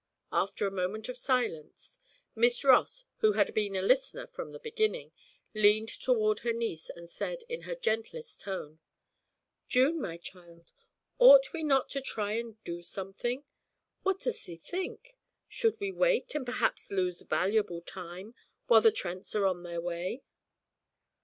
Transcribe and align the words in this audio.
After 0.31 0.65
a 0.65 0.71
moment 0.71 1.09
of 1.09 1.15
silence, 1.19 1.99
Miss 2.35 2.63
Ross, 2.63 3.05
who 3.17 3.33
had 3.33 3.53
been 3.53 3.75
a 3.75 3.83
listener 3.83 4.25
from 4.25 4.51
the 4.51 4.57
beginning, 4.57 5.11
leaned 5.53 5.89
toward 5.89 6.39
her 6.39 6.51
niece 6.53 6.89
and 6.89 7.07
said, 7.07 7.43
in 7.47 7.61
her 7.69 7.75
gentlest 7.75 8.41
tone: 8.41 8.79
'June, 9.67 10.01
my 10.01 10.17
child, 10.17 10.71
ought 11.19 11.53
we 11.53 11.61
not 11.63 11.87
to 11.91 12.01
try 12.01 12.31
and 12.33 12.57
do 12.63 12.81
something? 12.81 13.43
What 14.01 14.19
does 14.21 14.43
thee 14.45 14.57
think? 14.57 15.17
Should 15.47 15.79
we 15.79 15.91
wait, 15.91 16.33
and 16.33 16.47
perhaps 16.47 16.89
lose 16.91 17.21
valuable 17.21 17.81
time, 17.81 18.33
while 18.65 18.81
the 18.81 18.91
Trents 18.91 19.35
are 19.35 19.45
on 19.45 19.61
their 19.61 19.81
way?' 19.81 20.23